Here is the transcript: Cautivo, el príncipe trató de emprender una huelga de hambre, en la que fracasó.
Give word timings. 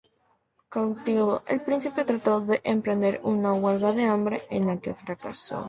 Cautivo, 0.69 1.43
el 1.45 1.61
príncipe 1.61 2.05
trató 2.05 2.39
de 2.41 2.59
emprender 2.63 3.19
una 3.23 3.53
huelga 3.53 3.91
de 3.91 4.05
hambre, 4.05 4.47
en 4.49 4.65
la 4.65 4.79
que 4.79 4.95
fracasó. 4.95 5.59